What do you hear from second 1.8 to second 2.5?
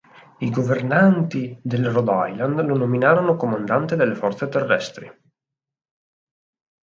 Rhode